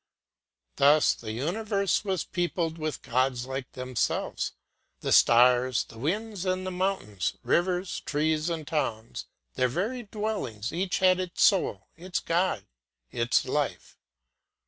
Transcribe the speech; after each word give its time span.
Thus 0.77 1.13
the 1.13 1.31
universe 1.31 2.03
was 2.03 2.23
peopled 2.23 2.79
with 2.79 3.03
gods 3.03 3.45
like 3.45 3.71
themselves. 3.73 4.53
The 5.01 5.11
stars, 5.11 5.83
the 5.83 5.99
winds 5.99 6.43
and 6.43 6.65
the 6.65 6.71
mountains, 6.71 7.35
rivers, 7.43 7.99
trees, 7.99 8.49
and 8.49 8.65
towns, 8.67 9.27
their 9.53 9.67
very 9.69 10.01
dwellings, 10.01 10.73
each 10.73 10.97
had 10.97 11.19
its 11.19 11.43
soul, 11.43 11.87
its 11.95 12.19
god, 12.19 12.65
its 13.11 13.45
life. 13.45 13.95